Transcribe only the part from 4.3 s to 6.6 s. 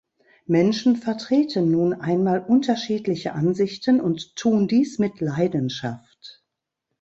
tun dies mit Leidenschaft.